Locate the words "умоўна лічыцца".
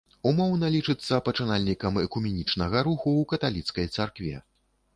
0.27-1.19